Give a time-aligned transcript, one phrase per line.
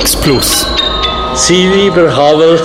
[0.00, 0.66] X Plus.
[1.34, 2.60] Sie, lieber Havel,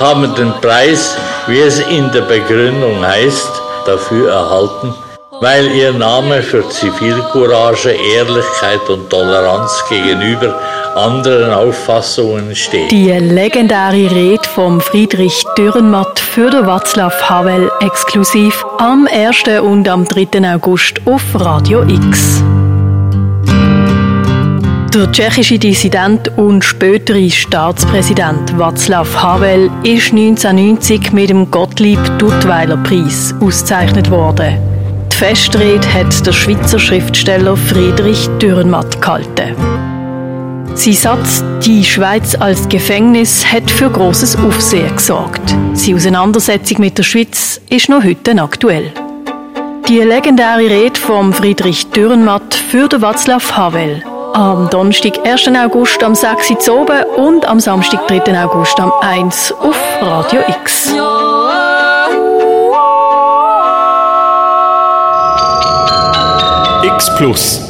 [0.00, 3.50] haben den Preis, wie es in der Begründung heißt,
[3.86, 4.94] dafür erhalten,
[5.40, 10.58] weil ihr Name für Zivilcourage, Ehrlichkeit und Toleranz gegenüber
[10.94, 12.90] anderen Auffassungen steht.
[12.90, 19.60] Die legendäre Rede vom Friedrich Dürrenmatt für den Václav Havel exklusiv am 1.
[19.60, 20.54] und am 3.
[20.54, 22.42] August auf Radio X.
[24.94, 33.34] Der tschechische Dissident und spätere Staatspräsident Václav Havel ist 1990 mit dem Gottlieb Duttweiler Preis
[33.40, 34.56] ausgezeichnet worden.
[35.10, 39.56] Die Festrede hat der Schweizer Schriftsteller Friedrich Dürrenmatt gehalten.
[40.76, 45.56] Sein Satz Die Schweiz als Gefängnis hat für großes Aufsehen gesorgt.
[45.72, 48.92] Seine Auseinandersetzung mit der Schweiz ist noch heute aktuell.
[49.88, 54.04] Die legendäre Rede von Friedrich Dürrenmatt für Václav Havel.
[54.34, 55.46] Am Donnerstag, 1.
[55.56, 56.68] August am 6.
[56.68, 58.44] Uhr oben und am Samstag, 3.
[58.44, 60.92] August am 1 auf Radio X.
[66.82, 67.63] X Plus.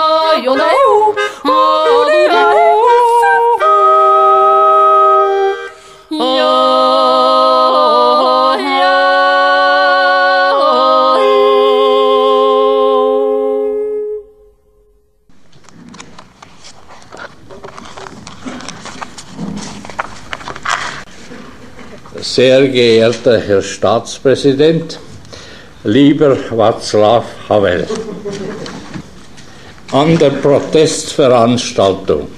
[0.00, 0.89] oh, oh, oh,
[22.40, 24.98] Sehr geehrter Herr Staatspräsident,
[25.84, 27.86] lieber Václav Havel,
[29.92, 32.28] an der Protestveranstaltung,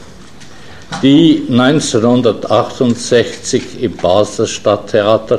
[1.05, 5.39] die 1968 im Basler Stadttheater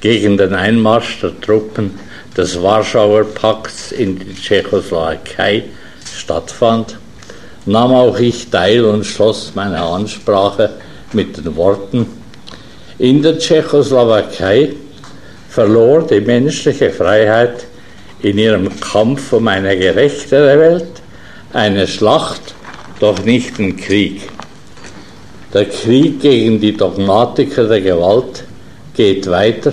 [0.00, 2.00] gegen den Einmarsch der Truppen
[2.34, 5.64] des Warschauer Pakts in die Tschechoslowakei
[6.16, 6.96] stattfand,
[7.66, 10.70] nahm auch ich teil und schloss meine Ansprache
[11.12, 12.17] mit den Worten,
[12.98, 14.74] in der Tschechoslowakei
[15.48, 17.66] verlor die menschliche Freiheit
[18.22, 21.02] in ihrem Kampf um eine gerechtere Welt
[21.52, 22.54] eine Schlacht,
[23.00, 24.28] doch nicht den Krieg.
[25.54, 28.44] Der Krieg gegen die Dogmatiker der Gewalt
[28.94, 29.72] geht weiter.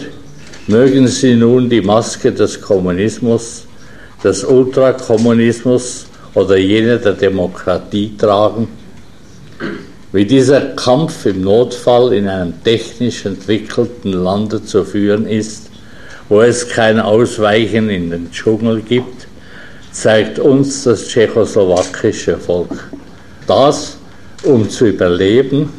[0.67, 3.65] Mögen sie nun die Maske des Kommunismus,
[4.23, 8.67] des Ultrakommunismus oder jene der Demokratie tragen.
[10.15, 15.69] Wie dieser Kampf im Notfall in einem technisch entwickelten Lande zu führen ist,
[16.29, 19.27] wo es kein Ausweichen in den Dschungel gibt,
[19.91, 22.89] zeigt uns das tschechoslowakische Volk.
[23.45, 23.97] Das,
[24.43, 25.73] um zu überleben,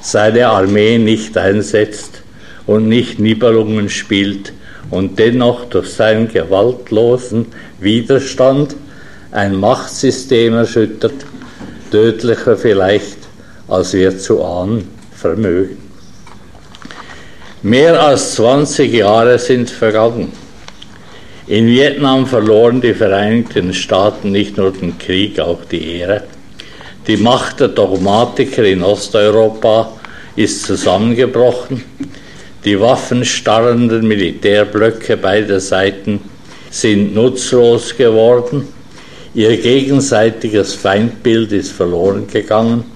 [0.00, 2.22] seine Armee nicht einsetzt
[2.66, 4.54] und nicht Nibelungen spielt
[4.88, 7.48] und dennoch durch seinen gewaltlosen
[7.78, 8.74] Widerstand
[9.32, 11.26] ein Machtsystem erschüttert,
[11.90, 13.15] tödlicher vielleicht
[13.68, 15.78] als wir zu ahnen vermögen.
[17.62, 20.32] Mehr als 20 Jahre sind vergangen.
[21.48, 26.24] In Vietnam verloren die Vereinigten Staaten nicht nur den Krieg, auch die Ehre.
[27.06, 29.92] Die Macht der Dogmatiker in Osteuropa
[30.34, 31.84] ist zusammengebrochen.
[32.64, 36.20] Die waffenstarrenden Militärblöcke beider Seiten
[36.70, 38.66] sind nutzlos geworden.
[39.34, 42.95] Ihr gegenseitiges Feindbild ist verloren gegangen.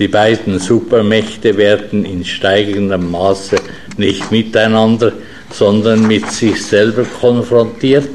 [0.00, 3.56] Die beiden Supermächte werden in steigendem Maße
[3.98, 5.12] nicht miteinander,
[5.52, 8.08] sondern mit sich selber konfrontiert.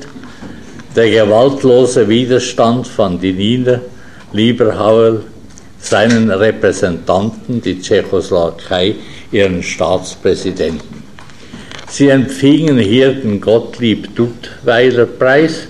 [0.95, 3.81] Der gewaltlose Widerstand fand in Ihnen,
[4.33, 5.21] lieber
[5.77, 8.95] seinen Repräsentanten, die Tschechoslowakei,
[9.31, 11.03] ihren Staatspräsidenten.
[11.87, 15.67] Sie empfingen hier den Gottlieb Duttweiler Preis,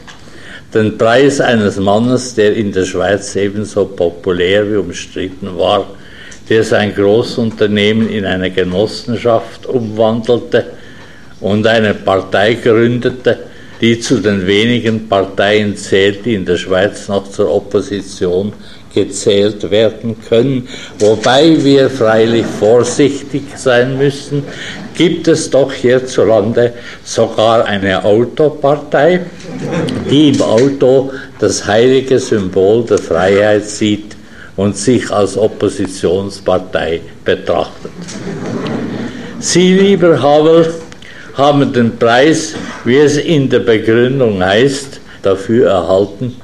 [0.73, 5.85] den Preis eines Mannes, der in der Schweiz ebenso populär wie umstritten war,
[6.49, 10.65] der sein Großunternehmen in eine Genossenschaft umwandelte
[11.41, 13.39] und eine Partei gründete,
[13.81, 18.53] die zu den wenigen Parteien zählt, die in der Schweiz noch zur Opposition
[18.93, 20.67] gezählt werden können.
[20.99, 24.43] Wobei wir freilich vorsichtig sein müssen,
[24.95, 29.21] gibt es doch hierzulande sogar eine Autopartei,
[30.09, 34.15] die im Auto das heilige Symbol der Freiheit sieht
[34.55, 37.91] und sich als Oppositionspartei betrachtet.
[39.39, 40.73] Sie, lieber Havel,
[41.35, 42.55] haben den Preis,
[42.85, 46.35] wie es in der Begründung heißt, dafür erhalten,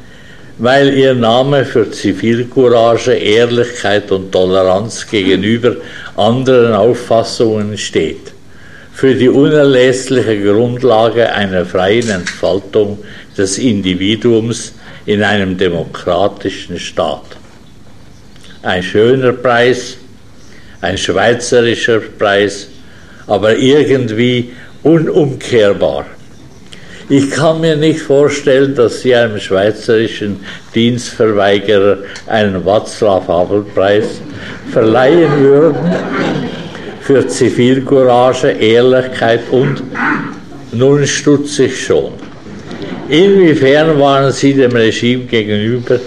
[0.57, 5.77] weil ihr Name für Zivilcourage, Ehrlichkeit und Toleranz gegenüber
[6.17, 8.33] anderen Auffassungen steht,
[8.93, 12.99] für die unerlässliche Grundlage einer freien Entfaltung
[13.37, 14.73] des Individuums
[15.05, 17.40] in einem demokratischen Staat.
[18.63, 19.97] Ein schöner Preis,
[20.81, 22.67] ein schweizerischer Preis,
[23.25, 24.51] aber irgendwie
[24.83, 26.05] unumkehrbar.
[27.09, 30.39] Ich kann mir nicht vorstellen, dass Sie einem schweizerischen
[30.75, 31.97] Dienstverweigerer
[32.27, 34.21] einen Václav-Havel-Preis
[34.71, 35.91] verleihen würden
[37.01, 39.83] für Zivilcourage, Ehrlichkeit und
[40.71, 42.13] nun stutze ich schon.
[43.09, 45.99] Inwiefern waren Sie dem Regime gegenüber,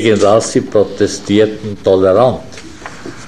[0.00, 2.40] gegen das Sie protestierten, tolerant?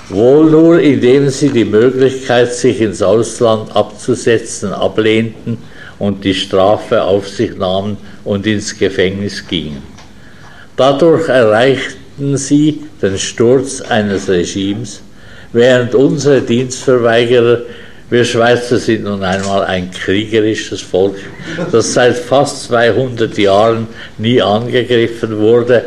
[0.08, 5.58] Wohl nur, indem Sie die Möglichkeit, sich ins Ausland abzusetzen, ablehnten
[5.99, 9.82] und die Strafe auf sich nahmen und ins Gefängnis gingen.
[10.76, 15.02] Dadurch erreichten sie den Sturz eines Regimes,
[15.52, 17.58] während unsere Dienstverweigerer,
[18.11, 21.16] wir Schweizer sind nun einmal ein kriegerisches Volk,
[21.70, 23.87] das seit fast 200 Jahren
[24.19, 25.84] nie angegriffen wurde,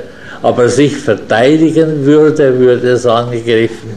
[0.47, 3.89] aber sich verteidigen würde, würde es angegriffen.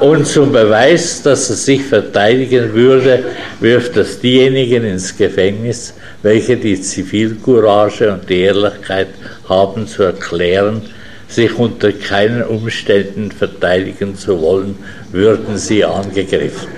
[0.00, 3.22] Und zum Beweis, dass es sich verteidigen würde,
[3.60, 5.92] wirft es diejenigen ins Gefängnis,
[6.22, 9.08] welche die Zivilcourage und die Ehrlichkeit
[9.46, 10.80] haben zu erklären,
[11.28, 14.78] sich unter keinen Umständen verteidigen zu wollen,
[15.12, 16.68] würden sie angegriffen.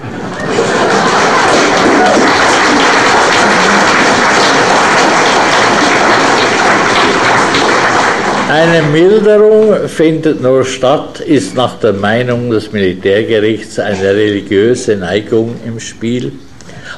[8.58, 15.79] Eine Milderung findet nur statt, ist nach der Meinung des Militärgerichts eine religiöse Neigung im
[15.79, 16.32] Spiel.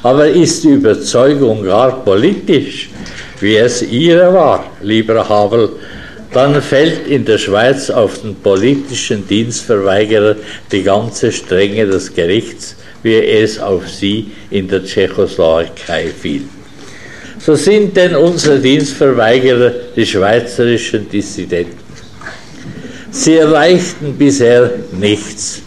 [0.05, 2.91] Aber ist die Überzeugung gar politisch,
[3.41, 5.71] wie es ihre war, lieber Havel,
[6.33, 10.37] dann fällt in der Schweiz auf den politischen Dienstverweigerer
[10.71, 16.45] die ganze Strenge des Gerichts, wie es auf sie in der Tschechoslowakei fiel.
[17.39, 21.77] So sind denn unsere Dienstverweigerer die schweizerischen Dissidenten.
[23.11, 25.63] Sie erreichten bisher nichts.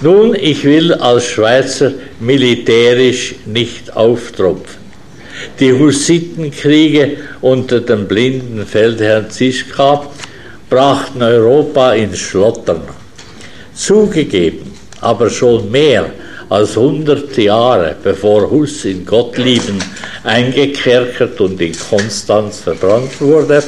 [0.00, 4.86] Nun, ich will als Schweizer militärisch nicht auftropfen.
[5.58, 10.06] Die Hussitenkriege unter dem blinden Feldherrn Zischka
[10.68, 12.82] brachten Europa ins Schlottern.
[13.74, 16.10] Zugegeben, aber schon mehr
[16.48, 19.78] als hundert Jahre bevor Huss in Gottlieben
[20.24, 23.62] eingekerkert und in Konstanz verbrannt wurde,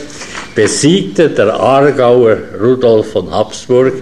[0.55, 3.95] besiegte der Aargauer Rudolf von Habsburg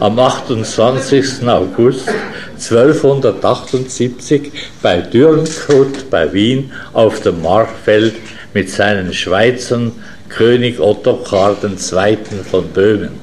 [0.00, 1.46] am 28.
[1.46, 2.08] August
[2.54, 4.52] 1278
[4.82, 8.14] bei Dürnkrut bei Wien auf dem Marfeld
[8.54, 9.92] mit seinen Schweizern
[10.28, 12.16] König Ottokar II.
[12.50, 13.21] von Böhmen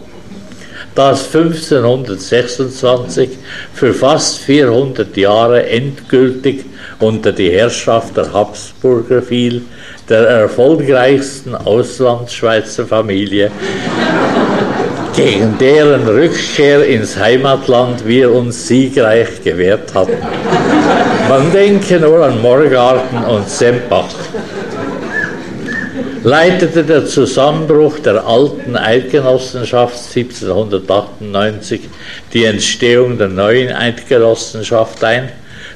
[0.99, 3.29] das 1526
[3.73, 6.65] für fast 400 Jahre endgültig
[6.99, 9.61] unter die Herrschaft der Habsburger fiel,
[10.09, 13.49] der erfolgreichsten Auslandsschweizer Familie,
[15.15, 20.17] gegen deren Rückkehr ins Heimatland wir uns siegreich gewehrt hatten.
[21.29, 24.13] Man denke nur an Morgarten und Sempach
[26.23, 31.81] leitete der Zusammenbruch der alten Eidgenossenschaft 1798
[32.33, 35.29] die Entstehung der neuen Eidgenossenschaft ein,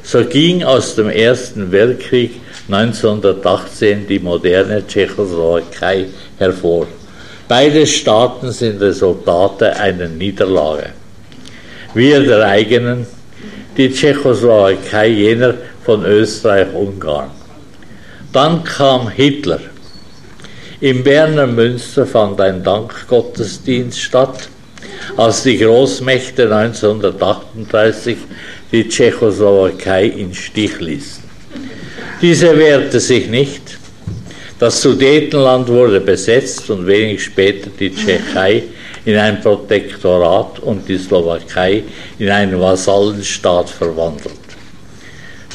[0.03, 6.07] so ging aus dem Ersten Weltkrieg 1918 die moderne Tschechoslowakei
[6.37, 6.87] hervor.
[7.47, 10.89] Beide Staaten sind Resultate einer Niederlage.
[11.93, 13.05] Wir der eigenen,
[13.77, 15.53] die Tschechoslowakei jener
[15.85, 17.31] von Österreich-Ungarn.
[18.31, 19.59] Dann kam Hitler
[20.83, 24.49] im Berner Münster fand ein Dankgottesdienst statt,
[25.15, 28.17] als die Großmächte 1938
[28.69, 31.23] die Tschechoslowakei in Stich ließen.
[32.21, 33.77] Diese wehrte sich nicht.
[34.59, 38.63] Das Sudetenland wurde besetzt und wenig später die Tschechei
[39.05, 41.83] in ein Protektorat und die Slowakei
[42.19, 44.33] in einen Vasallenstaat verwandelt.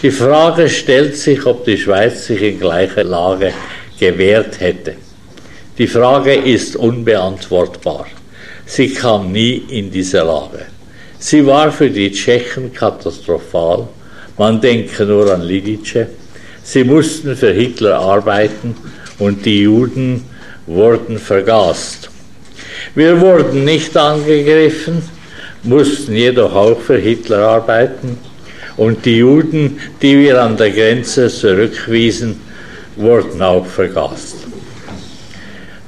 [0.03, 3.53] Die Frage stellt sich, ob die Schweiz sich in gleicher Lage
[4.01, 4.95] gewehrt hätte.
[5.79, 8.07] Die Frage ist unbeantwortbar.
[8.67, 10.67] Sie kam nie in diese Lage.
[11.21, 13.87] Sie war für die Tschechen katastrophal.
[14.37, 16.09] Man denke nur an Lidice.
[16.65, 18.75] Sie mussten für Hitler arbeiten
[19.21, 20.25] und die Juden
[20.67, 22.11] wurden vergast.
[22.97, 25.01] Wir wurden nicht angegriffen,
[25.63, 28.19] mussten jedoch auch für Hitler arbeiten
[28.77, 32.41] und die Juden, die wir an der Grenze zurückwiesen,
[32.97, 34.48] wurden auch vergast.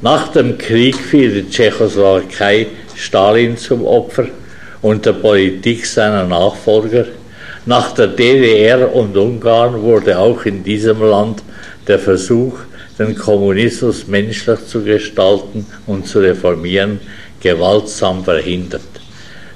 [0.03, 4.29] Nach dem Krieg fiel die Tschechoslowakei Stalin zum Opfer
[4.81, 7.05] und der Politik seiner Nachfolger.
[7.67, 11.43] Nach der DDR und Ungarn wurde auch in diesem Land
[11.87, 12.55] der Versuch,
[12.99, 16.99] den Kommunismus menschlich zu gestalten und zu reformieren,
[17.39, 18.81] gewaltsam verhindert.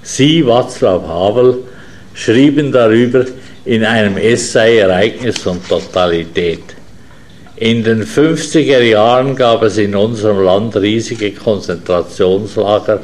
[0.02, 1.58] Sie, Václav Havel,
[2.12, 3.24] schrieben darüber
[3.64, 6.73] in einem Essay Ereignis und Totalität.
[7.64, 13.00] In den 50er Jahren gab es in unserem Land riesige Konzentrationslager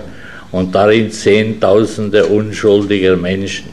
[0.53, 3.71] und darin Zehntausende unschuldiger Menschen.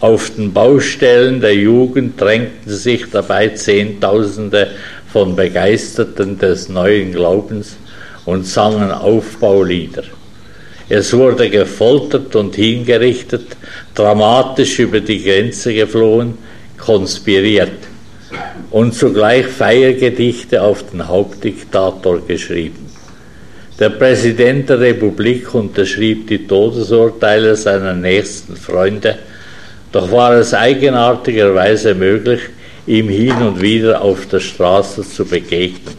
[0.00, 4.72] Auf den Baustellen der Jugend drängten sich dabei Zehntausende
[5.10, 7.74] von Begeisterten des neuen Glaubens
[8.26, 10.04] und sangen Aufbaulieder.
[10.90, 13.56] Es wurde gefoltert und hingerichtet,
[13.94, 16.36] dramatisch über die Grenze geflohen,
[16.76, 17.91] konspiriert
[18.72, 22.90] und zugleich Feiergedichte auf den Hauptdiktator geschrieben.
[23.78, 29.18] Der Präsident der Republik unterschrieb die Todesurteile seiner nächsten Freunde,
[29.92, 32.40] doch war es eigenartigerweise möglich,
[32.86, 35.94] ihm hin und wieder auf der Straße zu begegnen.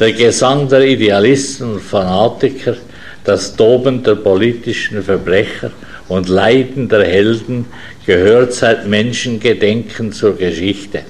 [0.00, 2.76] Der Gesang der Idealisten und Fanatiker,
[3.24, 5.70] das Toben der politischen Verbrecher
[6.08, 7.66] und Leiden der Helden
[8.06, 11.02] gehört seit Menschengedenken zur Geschichte.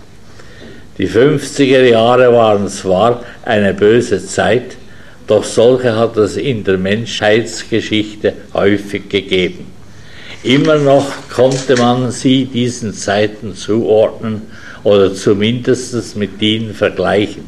[0.99, 4.77] Die 50er Jahre waren zwar eine böse Zeit,
[5.29, 9.67] doch solche hat es in der Menschheitsgeschichte häufig gegeben.
[10.43, 14.43] Immer noch konnte man sie diesen Zeiten zuordnen
[14.83, 17.45] oder zumindest mit ihnen vergleichen.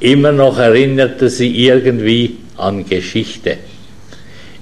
[0.00, 3.56] Immer noch erinnerte sie irgendwie an Geschichte.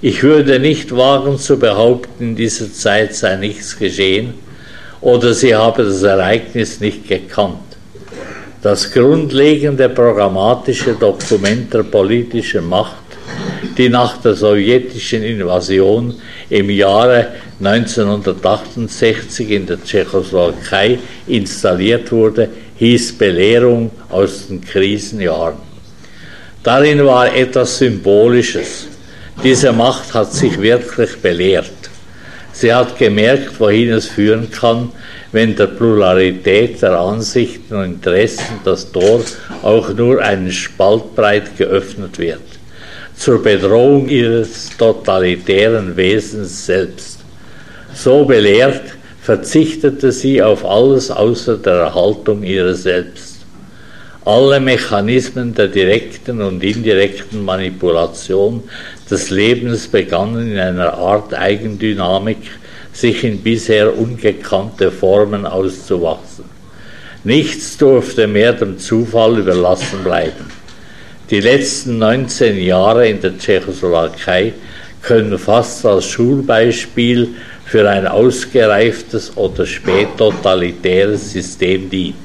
[0.02, 4.34] Ich würde nicht wagen zu behaupten, in dieser Zeit sei nichts geschehen
[5.00, 7.63] oder sie habe das Ereignis nicht gekannt.
[8.64, 13.04] Das grundlegende programmatische Dokument der politischen Macht,
[13.76, 16.14] die nach der sowjetischen Invasion
[16.48, 17.26] im Jahre
[17.62, 25.58] 1968 in der Tschechoslowakei installiert wurde, hieß Belehrung aus den Krisenjahren.
[26.62, 28.86] Darin war etwas Symbolisches.
[29.42, 31.90] Diese Macht hat sich wirklich belehrt.
[32.54, 34.90] Sie hat gemerkt, wohin es führen kann,
[35.34, 39.20] wenn der Pluralität der Ansichten und Interessen das Tor
[39.62, 42.38] auch nur einen Spalt breit geöffnet wird,
[43.16, 47.18] zur Bedrohung ihres totalitären Wesens selbst.
[47.92, 48.82] So belehrt
[49.22, 53.40] verzichtete sie auf alles außer der Erhaltung ihrer selbst.
[54.24, 58.62] Alle Mechanismen der direkten und indirekten Manipulation
[59.10, 62.38] des Lebens begannen in einer Art Eigendynamik,
[62.94, 66.44] sich in bisher ungekannte Formen auszuwachsen.
[67.24, 70.50] Nichts durfte mehr dem Zufall überlassen bleiben.
[71.30, 74.52] Die letzten 19 Jahre in der Tschechoslowakei
[75.02, 77.34] können fast als Schulbeispiel
[77.64, 82.24] für ein ausgereiftes oder spättotalitäres System dienen.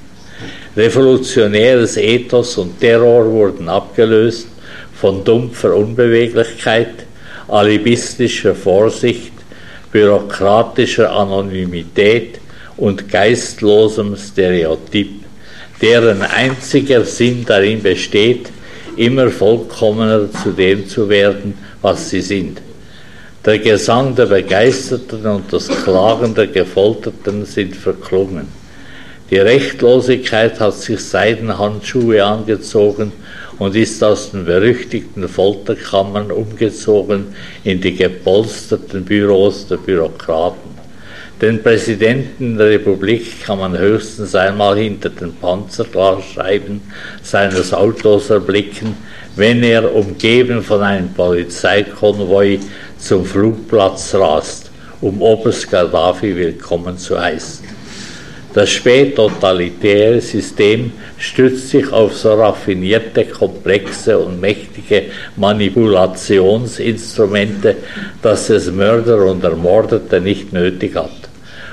[0.75, 4.47] Revolutionäres Ethos und Terror wurden abgelöst
[4.93, 7.05] von dumpfer Unbeweglichkeit,
[7.47, 9.31] alibistischer Vorsicht,
[9.91, 12.39] bürokratischer Anonymität
[12.77, 15.09] und geistlosem Stereotyp,
[15.81, 18.49] deren einziger Sinn darin besteht,
[18.95, 22.61] immer vollkommener zu dem zu werden, was sie sind.
[23.45, 28.47] Der Gesang der Begeisterten und das Klagen der Gefolterten sind verklungen.
[29.31, 33.13] Die Rechtlosigkeit hat sich Seidenhandschuhe angezogen
[33.59, 37.27] und ist aus den berüchtigten Folterkammern umgezogen
[37.63, 40.79] in die gepolsterten Büros der Bürokraten.
[41.41, 46.81] Den Präsidenten der Republik kann man höchstens einmal hinter den Panzerglasscheiben
[47.21, 48.97] seines Autos erblicken,
[49.37, 52.59] wenn er, umgeben von einem Polizeikonvoi,
[52.97, 57.78] zum Flugplatz rast, um Oberst Gaddafi willkommen zu heißen.
[58.53, 65.03] Das spättotalitäre System stützt sich auf so raffinierte, komplexe und mächtige
[65.35, 67.75] Manipulationsinstrumente,
[68.23, 71.11] dass es Mörder und Ermordete nicht nötig hat.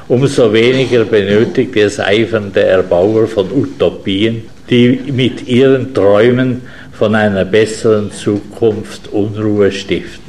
[0.09, 6.61] Umso weniger benötigt es eifernde Erbauer von Utopien, die mit ihren Träumen
[6.92, 10.25] von einer besseren Zukunft Unruhe stiften.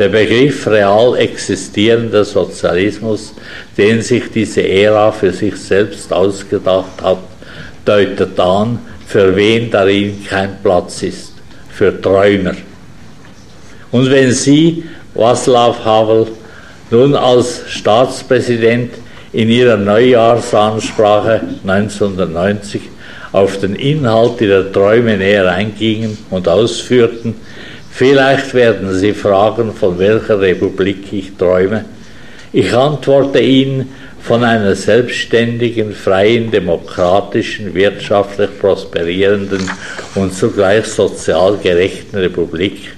[0.00, 3.34] Der Begriff real existierender Sozialismus,
[3.76, 7.18] den sich diese Ära für sich selbst ausgedacht hat,
[7.84, 11.34] deutet an, für wen darin kein Platz ist,
[11.70, 12.54] für Träumer.
[13.92, 16.28] Und wenn Sie, Václav Havel,
[16.90, 18.94] nun als Staatspräsident
[19.34, 22.80] in Ihrer Neujahrsansprache 1990
[23.32, 27.34] auf den Inhalt ihrer Träume näher eingingen und ausführten,
[27.90, 31.84] vielleicht werden Sie fragen, von welcher Republik ich träume.
[32.52, 33.88] Ich antworte Ihnen
[34.22, 39.70] von einer selbstständigen, freien, demokratischen, wirtschaftlich prosperierenden
[40.14, 42.92] und zugleich sozial gerechten Republik,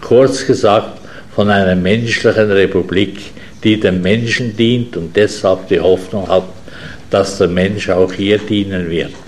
[0.00, 1.00] kurz gesagt
[1.34, 3.18] von einer menschlichen Republik,
[3.64, 6.44] die dem Menschen dient und deshalb die Hoffnung hat,
[7.10, 9.27] dass der Mensch auch hier dienen wird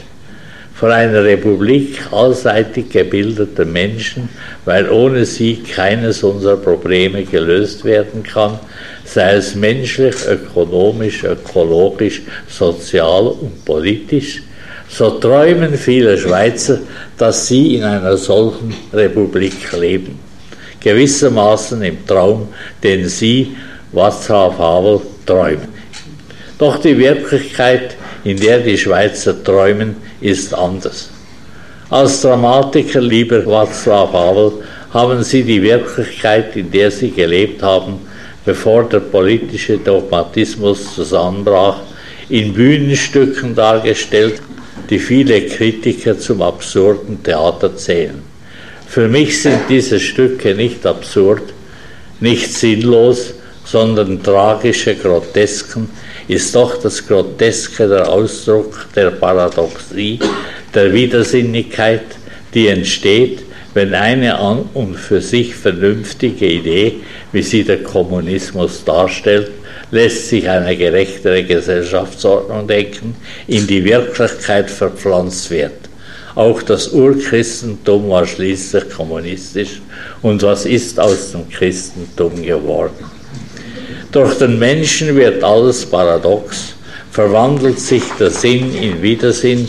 [0.81, 4.31] von einer Republik allseitig gebildeter Menschen,
[4.65, 8.59] weil ohne sie keines unserer Probleme gelöst werden kann,
[9.05, 14.43] sei es menschlich, ökonomisch, ökologisch, sozial und politisch,
[14.89, 16.79] so träumen viele Schweizer,
[17.19, 20.19] dass sie in einer solchen Republik leben.
[20.81, 22.49] Gewissermaßen im Traum,
[22.83, 23.55] den sie,
[23.93, 25.69] Václav Havel, träumen.
[26.59, 31.11] Doch die Wirklichkeit, in der die Schweizer träumen, ist anders.
[31.89, 34.53] Als Dramatiker, lieber Václav Havel,
[34.93, 37.99] haben Sie die Wirklichkeit, in der Sie gelebt haben,
[38.45, 41.81] bevor der politische Dogmatismus zusammenbrach,
[42.29, 44.41] in Bühnenstücken dargestellt,
[44.89, 48.23] die viele Kritiker zum absurden Theater zählen.
[48.87, 51.43] Für mich sind diese Stücke nicht absurd,
[52.21, 55.89] nicht sinnlos, sondern tragische Grotesken,
[56.31, 60.21] ist doch das Groteske der Ausdruck der Paradoxie,
[60.73, 62.05] der Widersinnigkeit,
[62.55, 63.43] die entsteht,
[63.75, 67.01] wenn eine an und für sich vernünftige Idee,
[67.33, 69.51] wie sie der Kommunismus darstellt,
[69.91, 73.17] lässt sich eine gerechtere Gesellschaftsordnung denken,
[73.49, 75.73] in die Wirklichkeit verpflanzt wird.
[76.37, 79.81] Auch das Urchristentum war schließlich kommunistisch
[80.23, 83.20] und was ist aus dem Christentum geworden?
[84.13, 86.75] Durch den Menschen wird alles paradox,
[87.13, 89.69] verwandelt sich der Sinn in Widersinn,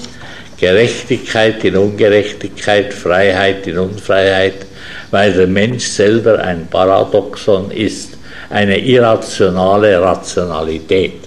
[0.60, 4.66] Gerechtigkeit in Ungerechtigkeit, Freiheit in Unfreiheit,
[5.12, 8.18] weil der Mensch selber ein Paradoxon ist,
[8.50, 11.20] eine irrationale Rationalität.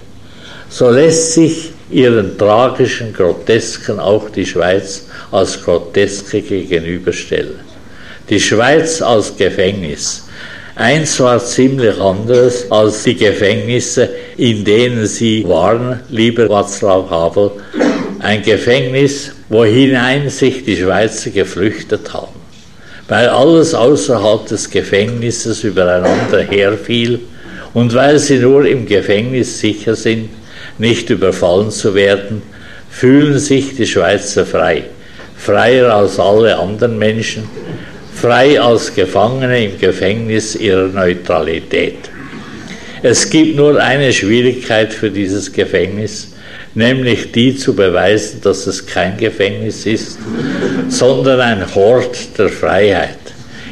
[0.67, 7.61] So lässt sich ihren tragischen Grotesken auch die Schweiz als Groteske gegenüberstellen.
[8.29, 10.25] Die Schweiz als Gefängnis,
[10.77, 17.51] Eins war ziemlich anderes als die Gefängnisse, in denen sie waren, lieber Václav Havel.
[18.19, 22.41] Ein Gefängnis, wohinein sich die Schweizer geflüchtet haben.
[23.07, 27.21] Weil alles außerhalb des Gefängnisses übereinander herfiel
[27.73, 30.29] und weil sie nur im Gefängnis sicher sind,
[30.77, 32.41] nicht überfallen zu werden,
[32.89, 34.83] fühlen sich die Schweizer frei,
[35.37, 37.43] freier als alle anderen Menschen,
[38.25, 42.09] frei als Gefangene im Gefängnis ihrer Neutralität.
[43.03, 46.33] Es gibt nur eine Schwierigkeit für dieses Gefängnis,
[46.73, 50.17] nämlich die zu beweisen, dass es kein Gefängnis ist,
[50.89, 53.19] sondern ein Hort der Freiheit.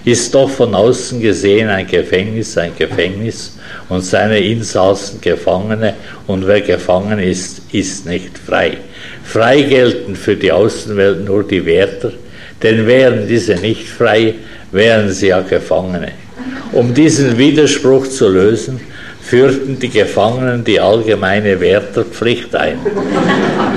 [0.05, 3.57] Ist doch von außen gesehen ein Gefängnis ein Gefängnis
[3.89, 5.95] und seine Insassen Gefangene
[6.27, 8.77] und wer gefangen ist, ist nicht frei.
[9.23, 12.11] Frei gelten für die Außenwelt nur die Wärter,
[12.63, 14.35] denn wären diese nicht frei,
[14.71, 16.13] wären sie ja Gefangene.
[16.71, 18.79] Um diesen Widerspruch zu lösen,
[19.21, 22.79] führten die Gefangenen die allgemeine Wärterpflicht ein.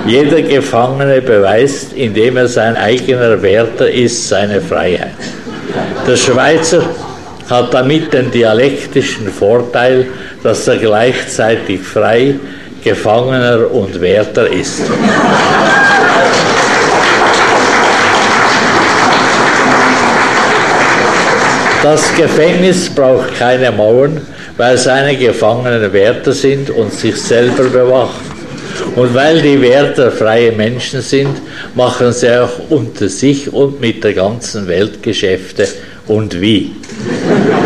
[0.06, 5.10] Jeder Gefangene beweist, indem er sein eigener Wärter ist, seine Freiheit.
[6.06, 6.82] Der Schweizer
[7.48, 10.06] hat damit den dialektischen Vorteil,
[10.42, 12.34] dass er gleichzeitig frei,
[12.82, 14.82] Gefangener und Wärter ist.
[21.88, 24.20] Das Gefängnis braucht keine Mauern,
[24.56, 28.26] weil seine Gefangenen Wärter sind und sich selber bewachen.
[28.96, 31.40] Und weil die Wärter freie Menschen sind,
[31.76, 35.68] machen sie auch unter sich und mit der ganzen Welt Geschäfte
[36.08, 36.72] und wie.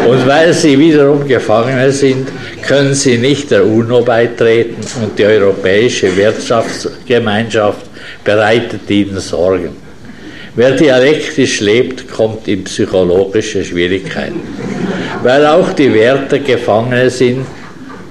[0.07, 2.29] Und weil sie wiederum Gefangene sind,
[2.61, 7.87] können sie nicht der UNO beitreten und die Europäische Wirtschaftsgemeinschaft
[8.23, 9.90] bereitet ihnen Sorgen.
[10.61, 14.43] Wer dialektisch lebt, kommt in psychologische Schwierigkeiten.
[15.23, 17.47] Weil auch die Werte Gefangene sind,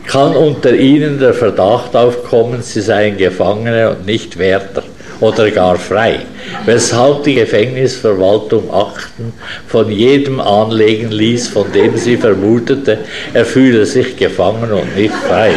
[0.07, 4.81] kann unter ihnen der Verdacht aufkommen, sie seien Gefangene und nicht Wärter
[5.19, 6.21] oder gar frei,
[6.65, 9.31] weshalb die Gefängnisverwaltung Akten
[9.67, 12.97] von jedem anlegen ließ, von dem sie vermutete,
[13.31, 15.51] er fühle sich gefangen und nicht frei.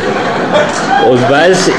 [1.09, 1.72] Und weil sie,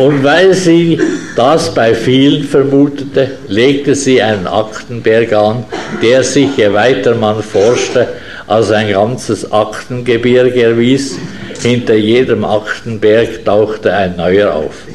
[0.00, 0.98] Und weil sie
[1.36, 5.64] das bei vielen vermutete, legte sie einen Aktenberg an,
[6.02, 8.08] der sich, je weiter man forschte,
[8.46, 11.18] als ein ganzes Aktengebirge erwies.
[11.62, 14.86] Hinter jedem Aktenberg tauchte ein neuer auf.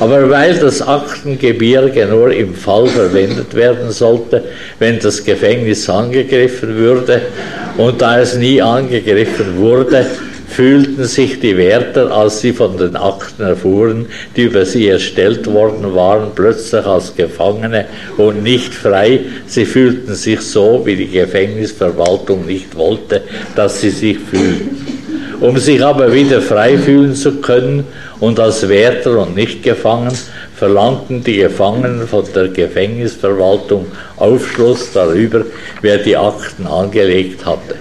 [0.00, 4.42] Aber weil das Aktengebirge nur im Fall verwendet werden sollte,
[4.80, 7.22] wenn das Gefängnis angegriffen würde,
[7.78, 10.04] und da es nie angegriffen wurde,
[10.52, 15.94] fühlten sich die Wärter, als sie von den Akten erfuhren, die über sie erstellt worden
[15.94, 17.86] waren, plötzlich als Gefangene
[18.18, 19.20] und nicht frei.
[19.46, 23.22] Sie fühlten sich so, wie die Gefängnisverwaltung nicht wollte,
[23.56, 24.86] dass sie sich fühlten.
[25.40, 27.84] Um sich aber wieder frei fühlen zu können
[28.20, 30.12] und als Wärter und nicht gefangen,
[30.54, 33.86] verlangten die Gefangenen von der Gefängnisverwaltung
[34.22, 35.44] Aufschluss darüber,
[35.80, 37.74] wer die Akten angelegt hatte.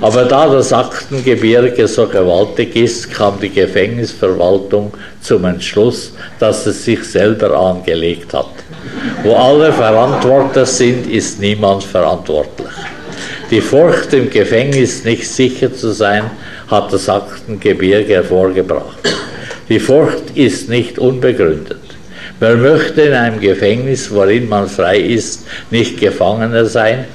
[0.00, 7.04] Aber da das Aktengebirge so gewaltig ist, kam die Gefängnisverwaltung zum Entschluss, dass es sich
[7.04, 8.50] selber angelegt hat.
[9.22, 12.68] Wo alle Verantworter sind, ist niemand verantwortlich.
[13.50, 16.24] Die Furcht, im Gefängnis nicht sicher zu sein,
[16.68, 18.98] hat das Aktengebirge hervorgebracht.
[19.68, 21.85] Die Furcht ist nicht unbegründet.
[22.38, 27.06] Wer möchte in einem Gefängnis, worin man frei ist, nicht Gefangener sein?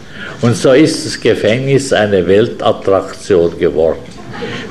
[0.42, 4.00] Und so ist das Gefängnis eine Weltattraktion geworden.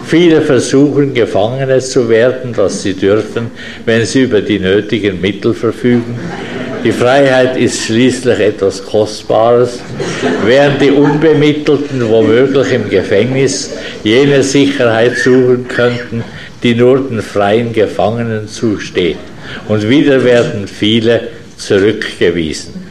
[0.07, 3.53] Viele versuchen, Gefangene zu werden, was sie dürfen,
[3.87, 6.19] wenn sie über die nötigen Mittel verfügen.
[6.83, 9.79] Die Freiheit ist schließlich etwas Kostbares,
[10.45, 13.71] während die Unbemittelten womöglich im Gefängnis
[14.03, 16.25] jene Sicherheit suchen könnten,
[16.65, 19.19] die nur den freien Gefangenen zusteht.
[19.69, 22.87] Und wieder werden viele zurückgewiesen.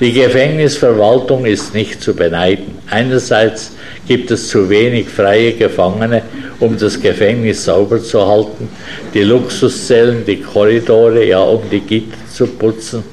[0.00, 2.78] Die Gefängnisverwaltung ist nicht zu beneiden.
[2.90, 3.72] Einerseits
[4.06, 6.22] gibt es zu wenig freie Gefangene,
[6.60, 8.68] um das Gefängnis sauber zu halten,
[9.12, 13.04] die Luxuszellen, die Korridore, ja um die Gitter zu putzen,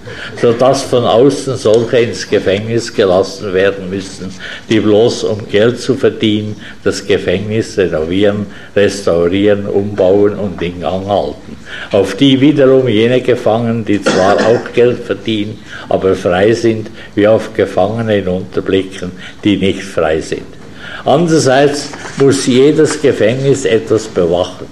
[0.42, 4.34] sodass von außen solche ins Gefängnis gelassen werden müssen,
[4.70, 11.56] die bloß um Geld zu verdienen, das Gefängnis renovieren, restaurieren, umbauen und in Gang halten.
[11.92, 17.54] Auf die wiederum jene Gefangenen, die zwar auch Geld verdienen, aber frei sind, wie auf
[17.54, 19.12] Gefangene hinunterblicken,
[19.44, 20.61] die nicht frei sind.
[21.06, 24.68] Andererseits muss jedes Gefängnis etwas bewachen.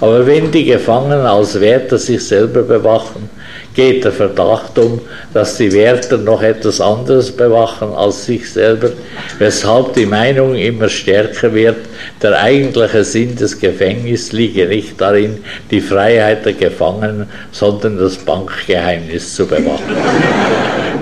[0.00, 3.28] Aber wenn die Gefangenen als Wärter sich selber bewachen,
[3.74, 5.00] geht der Verdacht um,
[5.32, 8.90] dass die Wärter noch etwas anderes bewachen als sich selber,
[9.38, 11.76] weshalb die Meinung immer stärker wird,
[12.22, 19.34] der eigentliche Sinn des Gefängnisses liege nicht darin, die Freiheit der Gefangenen, sondern das Bankgeheimnis
[19.34, 19.96] zu bewachen.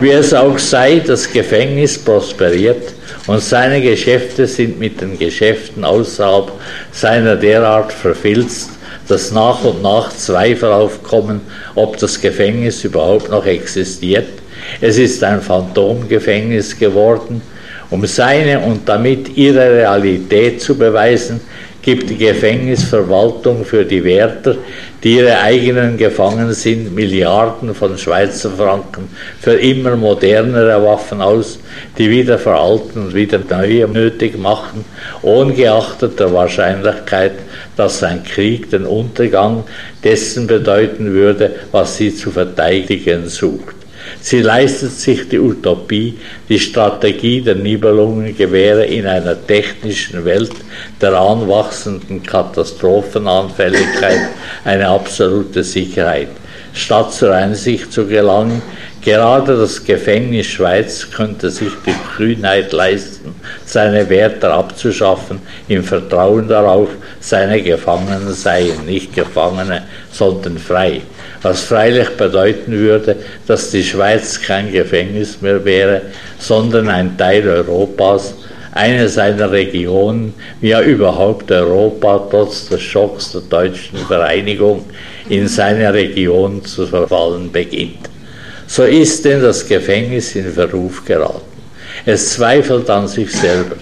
[0.00, 2.94] Wie es auch sei, das Gefängnis prosperiert
[3.26, 6.50] und seine Geschäfte sind mit den Geschäften außerhalb
[6.90, 8.70] seiner derart verfilzt,
[9.08, 11.40] dass nach und nach Zweifel aufkommen,
[11.74, 14.28] ob das Gefängnis überhaupt noch existiert.
[14.80, 17.42] Es ist ein Phantomgefängnis geworden.
[17.90, 21.40] Um seine und damit ihre Realität zu beweisen,
[21.82, 24.56] gibt die Gefängnisverwaltung für die Wärter,
[25.02, 29.08] die ihre eigenen Gefangenen sind, Milliarden von Schweizer Franken
[29.40, 31.58] für immer modernere Waffen aus,
[31.98, 34.84] die wieder veralten und wieder neue nötig machen,
[35.22, 37.32] ungeachtet der Wahrscheinlichkeit,
[37.76, 39.64] dass ein Krieg den Untergang
[40.04, 43.81] dessen bedeuten würde, was sie zu verteidigen sucht.
[44.20, 50.52] Sie leistet sich die Utopie, die Strategie der Nibelungengewehre in einer technischen Welt
[51.00, 54.20] der anwachsenden Katastrophenanfälligkeit
[54.64, 56.28] eine absolute Sicherheit.
[56.74, 58.62] Statt zur Einsicht zu gelangen,
[59.02, 66.88] Gerade das Gefängnis Schweiz könnte sich die Kühnheit leisten, seine Wärter abzuschaffen, im Vertrauen darauf,
[67.18, 71.02] seine Gefangenen seien nicht Gefangene, sondern frei.
[71.42, 76.02] Was freilich bedeuten würde, dass die Schweiz kein Gefängnis mehr wäre,
[76.38, 78.34] sondern ein Teil Europas,
[78.72, 84.84] eine seiner Regionen, wie ja überhaupt Europa trotz des Schocks der deutschen Vereinigung
[85.28, 88.12] in seine Region zu verfallen beginnt
[88.72, 91.42] so ist denn das Gefängnis in Verruf geraten.
[92.06, 93.76] Es zweifelt an sich selber.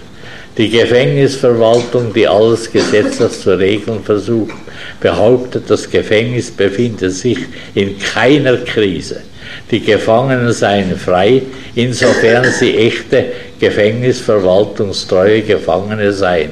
[0.58, 4.54] Die Gefängnisverwaltung, die alles gesetzlich zu regeln versucht,
[5.00, 7.38] behauptet, das Gefängnis befinde sich
[7.74, 9.22] in keiner Krise.
[9.70, 11.42] Die Gefangenen seien frei,
[11.74, 13.26] insofern sie echte
[13.60, 16.50] gefängnisverwaltungstreue Gefangene seien.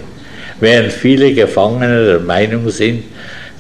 [0.61, 3.05] Während viele Gefangene der Meinung sind,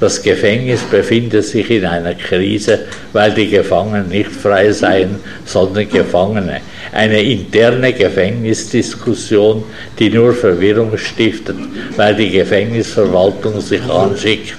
[0.00, 2.80] das Gefängnis befinde sich in einer Krise,
[3.12, 6.60] weil die Gefangenen nicht frei seien, sondern Gefangene.
[6.92, 9.64] Eine interne Gefängnisdiskussion,
[9.98, 11.56] die nur Verwirrung stiftet,
[11.96, 14.54] weil die Gefängnisverwaltung sich anschickt,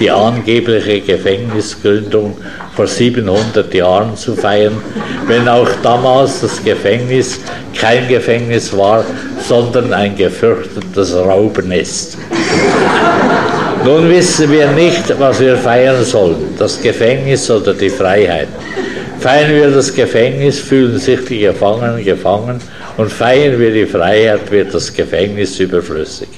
[0.00, 2.36] die angebliche Gefängnisgründung
[2.74, 4.76] vor 700 Jahren zu feiern,
[5.26, 7.40] wenn auch damals das Gefängnis
[7.78, 9.04] kein Gefängnis war,
[9.46, 12.18] sondern ein gefürchtetes Raubennest.
[13.82, 18.48] Nun wissen wir nicht, was wir feiern sollen, das Gefängnis oder die Freiheit.
[19.20, 22.60] Feiern wir das Gefängnis, fühlen sich die Gefangenen gefangen
[22.98, 26.28] und feiern wir die Freiheit, wird das Gefängnis überflüssig.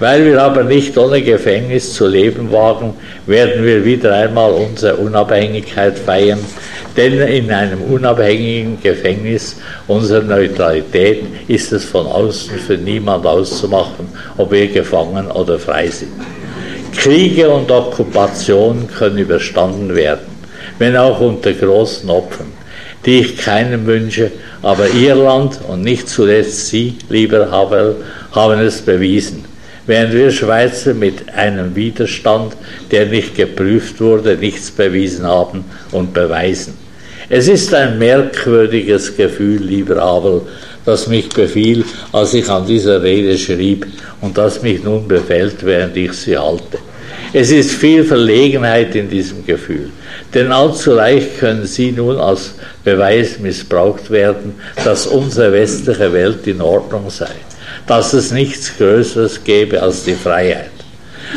[0.00, 5.96] Weil wir aber nicht ohne Gefängnis zu leben wagen, werden wir wieder einmal unsere Unabhängigkeit
[5.96, 6.40] feiern,
[6.96, 14.50] denn in einem unabhängigen Gefängnis unserer Neutralität ist es von außen für niemand auszumachen, ob
[14.50, 16.10] wir gefangen oder frei sind.
[16.96, 20.26] Kriege und Okkupationen können überstanden werden,
[20.78, 22.52] wenn auch unter großen Opfern,
[23.06, 24.30] die ich keinem wünsche,
[24.62, 27.96] aber Irland und nicht zuletzt Sie, lieber Havel,
[28.32, 29.44] haben es bewiesen.
[29.86, 32.54] Während wir Schweizer mit einem Widerstand,
[32.90, 36.74] der nicht geprüft wurde, nichts bewiesen haben und beweisen.
[37.28, 40.42] Es ist ein merkwürdiges Gefühl, lieber Abel,
[40.84, 43.86] das mich befiel, als ich an dieser Rede schrieb
[44.20, 46.78] und das mich nun befällt, während ich sie halte.
[47.32, 49.90] Es ist viel Verlegenheit in diesem Gefühl,
[50.34, 56.60] denn allzu leicht können sie nun als Beweis missbraucht werden, dass unsere westliche Welt in
[56.60, 57.30] Ordnung sei,
[57.86, 60.70] dass es nichts Größeres gäbe als die Freiheit.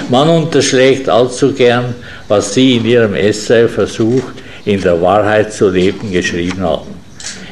[0.09, 1.93] Man unterschlägt allzu gern,
[2.27, 4.23] was Sie in Ihrem Essay Versuch,
[4.65, 6.93] in der Wahrheit zu leben geschrieben haben.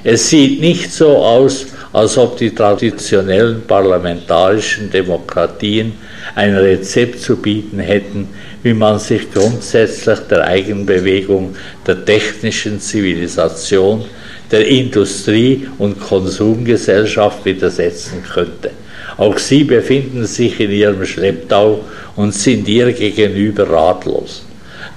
[0.03, 5.93] Es sieht nicht so aus, als ob die traditionellen parlamentarischen Demokratien
[6.35, 8.29] ein Rezept zu bieten hätten,
[8.63, 14.05] wie man sich grundsätzlich der Eigenbewegung der technischen Zivilisation,
[14.51, 18.71] der Industrie- und Konsumgesellschaft widersetzen könnte.
[19.17, 21.81] Auch sie befinden sich in ihrem Schlepptau
[22.15, 24.43] und sind ihr gegenüber ratlos.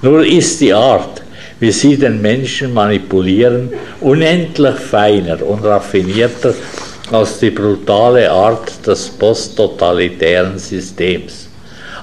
[0.01, 1.21] Nur ist die Art,
[1.59, 3.69] wie sie den Menschen manipulieren,
[4.01, 6.53] unendlich feiner und raffinierter
[7.11, 11.49] als die brutale Art des posttotalitären Systems.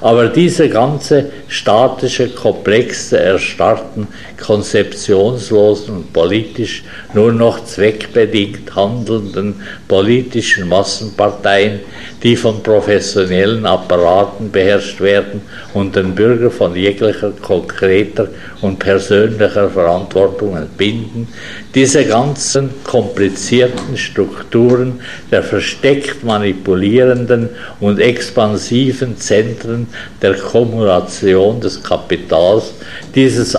[0.00, 4.08] Aber dieser ganze statische Komplex der erstarrten,
[4.42, 11.80] konzeptionslosen und politisch nur noch zweckbedingt handelnden politischen Massenparteien,
[12.22, 15.42] die von professionellen Apparaten beherrscht werden
[15.74, 18.28] und den Bürger von jeglicher konkreter
[18.60, 21.28] und persönlicher Verantwortung entbinden,
[21.74, 25.00] diese ganzen komplizierten Strukturen
[25.30, 27.48] der versteckt manipulierenden
[27.80, 29.88] und expansiven Zentren
[30.20, 32.72] der Kumulation des Kapitals,
[33.14, 33.56] dieses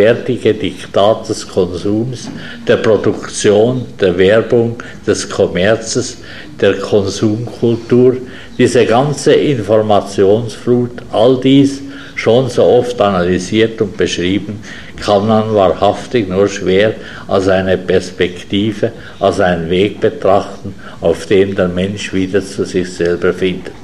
[0.00, 2.30] allgegenwärtige Diktat des Konsums,
[2.66, 6.18] der Produktion, der Werbung, des Kommerzes,
[6.60, 8.16] der Konsumkultur,
[8.58, 11.82] diese ganze Informationsflut, all dies
[12.14, 14.60] schon so oft analysiert und beschrieben,
[15.00, 16.94] kann man wahrhaftig nur schwer
[17.28, 23.32] als eine Perspektive, als einen Weg betrachten, auf dem der Mensch wieder zu sich selber
[23.32, 23.79] findet.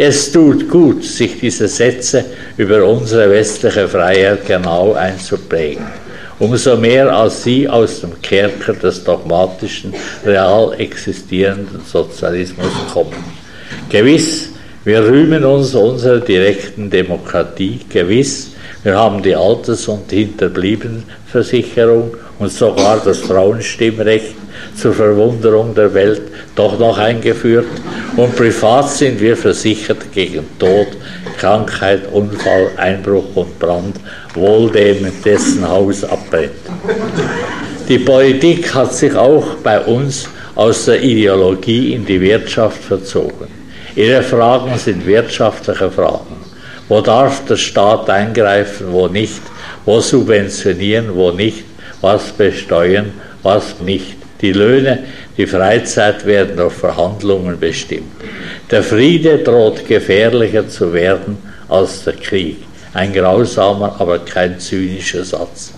[0.00, 2.24] Es tut gut, sich diese Sätze
[2.56, 5.88] über unsere westliche Freiheit genau einzuprägen.
[6.38, 9.92] Umso mehr als sie aus dem Kerker des dogmatischen,
[10.24, 13.16] real existierenden Sozialismus kommen.
[13.90, 14.50] Gewiss,
[14.84, 18.52] wir rühmen uns unserer direkten Demokratie, gewiss,
[18.84, 24.36] wir haben die Alters- und Hinterbliebenversicherung und sogar das Frauenstimmrecht
[24.78, 26.22] zur Verwunderung der Welt
[26.54, 27.66] doch noch eingeführt
[28.16, 30.88] und privat sind wir versichert gegen Tod,
[31.38, 33.96] Krankheit, Unfall, Einbruch und Brand,
[34.34, 36.52] wohl dem, dessen Haus abbrennt.
[37.88, 43.48] Die Politik hat sich auch bei uns aus der Ideologie in die Wirtschaft verzogen.
[43.96, 46.36] Ihre Fragen sind wirtschaftliche Fragen.
[46.88, 49.42] Wo darf der Staat eingreifen, wo nicht?
[49.84, 51.64] Wo subventionieren, wo nicht?
[52.00, 53.12] Was besteuern,
[53.42, 54.17] was nicht?
[54.40, 55.00] Die Löhne,
[55.36, 58.12] die Freizeit werden durch Verhandlungen bestimmt.
[58.70, 62.58] Der Friede droht gefährlicher zu werden als der Krieg.
[62.94, 65.72] Ein grausamer, aber kein zynischer Satz.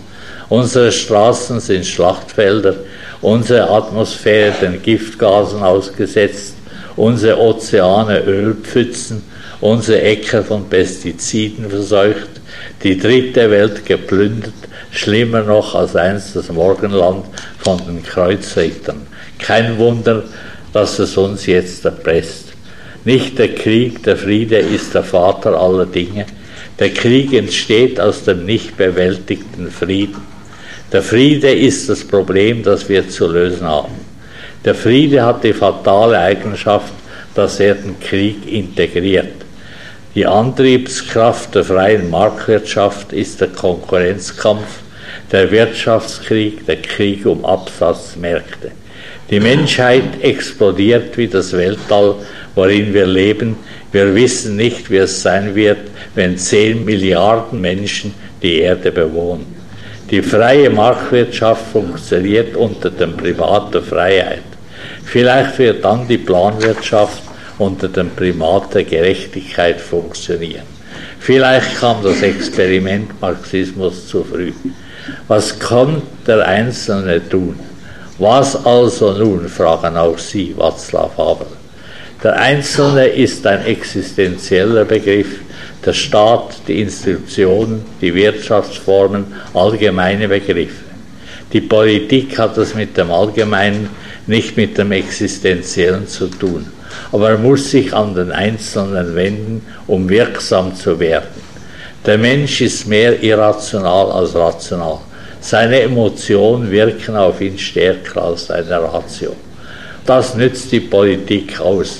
[0.49, 2.75] Unsere Straßen sind Schlachtfelder
[3.21, 6.55] unsere Atmosphäre den Giftgasen ausgesetzt,
[6.95, 9.23] unsere Ozeane Ölpfützen,
[9.61, 12.29] unsere Äcker von Pestiziden verseucht,
[12.83, 14.53] die dritte Welt geplündert,
[14.91, 17.25] schlimmer noch als einst das Morgenland
[17.59, 19.07] von den Kreuzrittern.
[19.39, 20.23] Kein Wunder,
[20.73, 22.49] dass es uns jetzt erpresst.
[23.03, 26.25] Nicht der Krieg, der Friede ist der Vater aller Dinge.
[26.77, 30.21] Der Krieg entsteht aus dem nicht bewältigten Frieden.
[30.91, 33.93] Der Friede ist das Problem, das wir zu lösen haben.
[34.65, 36.93] Der Friede hat die fatale Eigenschaft,
[37.33, 39.40] dass er den Krieg integriert.
[40.13, 44.79] Die Antriebskraft der freien Marktwirtschaft ist der Konkurrenzkampf,
[45.31, 48.71] der Wirtschaftskrieg, der Krieg um Absatzmärkte.
[49.29, 52.15] Die Menschheit explodiert wie das Weltall,
[52.55, 53.55] worin wir leben.
[53.93, 55.79] Wir wissen nicht, wie es sein wird,
[56.13, 59.45] wenn zehn Milliarden Menschen die Erde bewohnen.
[60.09, 64.43] Die freie Marktwirtschaft funktioniert unter dem Primat der Freiheit.
[65.05, 67.30] Vielleicht wird dann die Planwirtschaft
[67.61, 70.65] unter dem Primat der Gerechtigkeit funktionieren.
[71.19, 74.51] Vielleicht kam das Experiment Marxismus zu früh.
[75.27, 77.59] Was kann der Einzelne tun?
[78.17, 81.47] Was also nun, fragen auch Sie, Václav Havel.
[82.23, 85.41] Der Einzelne ist ein existenzieller Begriff,
[85.85, 90.85] der Staat, die Institutionen, die Wirtschaftsformen, allgemeine Begriffe.
[91.53, 93.89] Die Politik hat es mit dem Allgemeinen,
[94.25, 96.65] nicht mit dem Existenziellen zu tun.
[97.11, 101.41] Aber er muss sich an den Einzelnen wenden, um wirksam zu werden.
[102.05, 104.99] Der Mensch ist mehr irrational als rational.
[105.39, 109.35] Seine Emotionen wirken auf ihn stärker als seine Ratio.
[110.05, 111.99] Das nützt die Politik aus.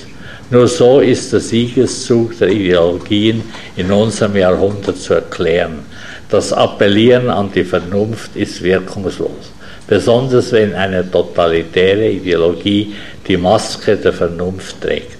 [0.49, 3.43] Nur so ist der Siegeszug der Ideologien
[3.77, 5.85] in unserem Jahrhundert zu erklären.
[6.29, 9.51] Das Appellieren an die Vernunft ist wirkungslos,
[9.91, 12.95] besonders wenn eine totalitäre Ideologie
[13.27, 15.17] die Maske der Vernunft trägt.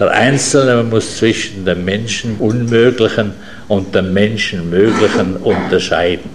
[0.00, 3.34] Der Einzelne muss zwischen dem Menschen Unmöglichen
[3.68, 6.28] und dem Menschen Möglichen unterscheiden.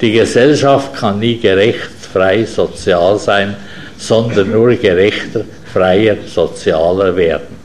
[0.00, 3.56] Die Gesellschaft kann nie gerecht, frei, sozial sein,
[3.98, 5.42] sondern nur gerechter,
[5.72, 7.56] freier, sozialer werden.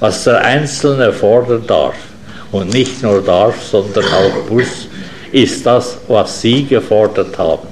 [0.00, 1.96] Was der Einzelne fordern darf,
[2.52, 4.88] und nicht nur darf, sondern auch muss,
[5.30, 7.68] ist das, was Sie gefordert haben,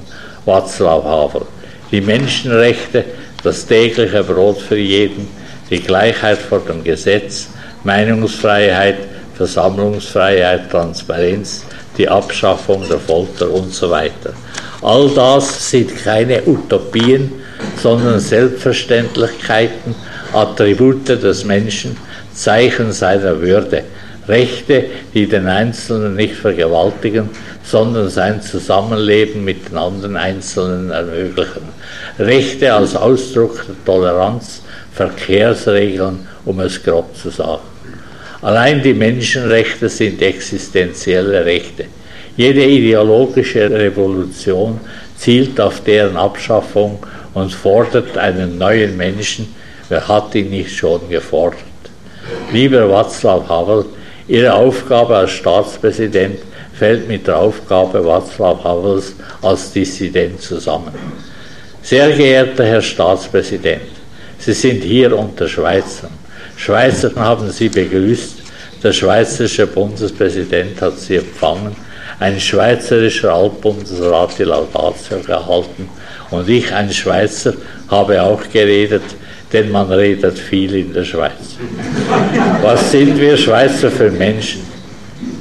[0.46, 1.42] Václav Havel.
[1.90, 3.04] Die Menschenrechte,
[3.42, 5.28] das tägliche Brot für jeden,
[5.70, 7.48] die Gleichheit vor dem Gesetz,
[7.84, 8.96] Meinungsfreiheit,
[9.34, 11.64] Versammlungsfreiheit, Transparenz,
[11.98, 14.32] die Abschaffung der Folter und so weiter.
[14.82, 17.32] All das sind keine Utopien,
[17.76, 19.94] sondern Selbstverständlichkeiten,
[20.32, 21.96] Attribute des Menschen,
[22.32, 23.84] Zeichen seiner Würde,
[24.28, 24.84] Rechte,
[25.14, 27.30] die den Einzelnen nicht vergewaltigen,
[27.62, 31.68] sondern sein Zusammenleben mit den anderen Einzelnen ermöglichen.
[32.18, 34.62] Rechte als Ausdruck der Toleranz,
[34.92, 37.62] Verkehrsregeln, um es grob zu sagen.
[38.42, 41.86] Allein die Menschenrechte sind existenzielle Rechte.
[42.36, 44.78] Jede ideologische Revolution
[45.16, 46.98] zielt auf deren Abschaffung
[47.34, 49.54] und fordert einen neuen Menschen.
[49.88, 51.60] Wer hat ihn nicht schon gefordert?
[52.52, 53.86] Lieber Václav Havel,
[54.28, 56.40] Ihre Aufgabe als Staatspräsident
[56.76, 60.92] fällt mit der Aufgabe Václav Havels als Dissident zusammen.
[61.82, 63.82] Sehr geehrter Herr Staatspräsident,
[64.38, 66.10] Sie sind hier unter Schweizern.
[66.56, 68.42] Schweizer haben Sie begrüßt,
[68.82, 71.76] der schweizerische Bundespräsident hat Sie empfangen,
[72.18, 75.88] ein schweizerischer Altbundesrat die Laudatio gehalten
[76.30, 77.54] und ich, ein Schweizer,
[77.88, 79.02] habe auch geredet,
[79.52, 81.56] denn man redet viel in der Schweiz.
[82.62, 84.62] Was sind wir Schweizer für Menschen?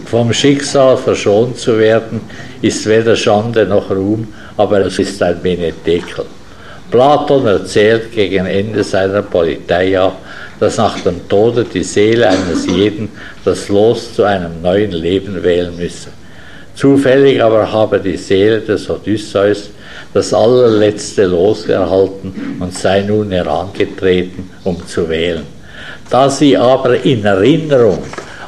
[0.06, 2.22] Vom Schicksal verschont zu werden,
[2.62, 6.26] ist weder Schande noch Ruhm, aber es ist ein Benedekel.
[6.92, 10.14] Platon erzählt gegen Ende seiner Politeia,
[10.60, 13.10] dass nach dem Tode die Seele eines jeden
[13.44, 16.10] das Los zu einem neuen Leben wählen müsse.
[16.76, 19.70] Zufällig aber habe die Seele des Odysseus
[20.14, 25.55] das allerletzte Los erhalten und sei nun herangetreten, um zu wählen.
[26.10, 28.04] Da sie aber in Erinnerung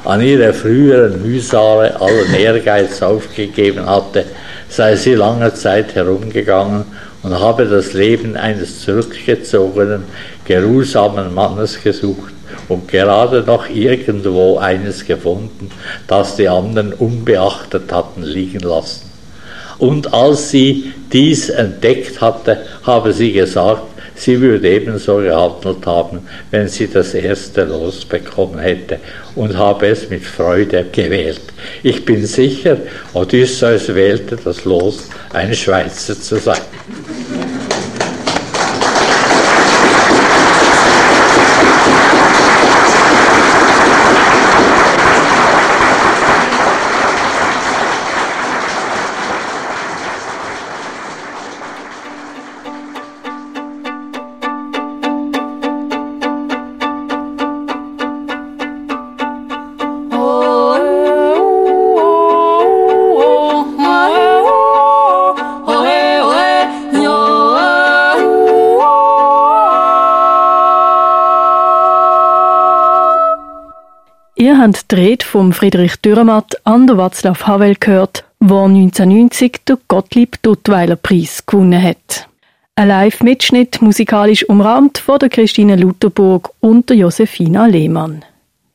[0.05, 4.25] an ihre früheren Mühsale allen Ehrgeiz aufgegeben hatte,
[4.69, 6.85] sei sie lange Zeit herumgegangen
[7.23, 10.03] und habe das Leben eines zurückgezogenen,
[10.45, 12.33] geruhsamen Mannes gesucht
[12.69, 15.69] und gerade noch irgendwo eines gefunden,
[16.07, 19.09] das die anderen unbeachtet hatten liegen lassen.
[19.77, 23.83] Und als sie dies entdeckt hatte, habe sie gesagt,
[24.17, 28.99] sie würde ebenso gehandelt haben, wenn sie das erste Los bekommen hätte
[29.35, 31.41] und habe es mit Freude gewählt.
[31.83, 32.77] Ich bin sicher,
[33.13, 36.61] Odysseus wählte das Los, ein Schweizer zu sein.
[74.67, 80.41] Habt die Rede von Friedrich Dürrematt an der Václav Havel gehört, der 1990 den Gottlieb
[80.41, 82.27] Duttweiler Preis gewonnen hat.
[82.75, 88.25] Ein Live-Mitschnitt musikalisch umrahmt von der Christine Lutherburg und der Josefina Lehmann.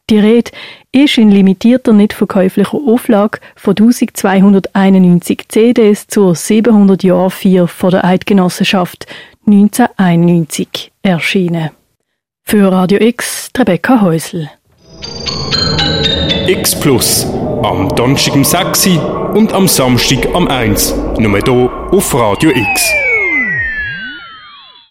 [0.09, 0.51] Die Rede
[0.93, 8.07] ist in limitierter nicht verkäuflicher Auflage von 1291 CDs zur 700 Jahr 4 von der
[8.07, 9.05] Eidgenossenschaft
[9.47, 11.68] 1991 erschienen.
[12.45, 14.49] Für Radio X Rebecca Häusl.
[16.47, 17.27] X Plus.
[17.63, 18.89] Am Donnerstag um 6
[19.35, 20.95] und am Samstag am 1.
[21.19, 22.93] Nur hier auf Radio X.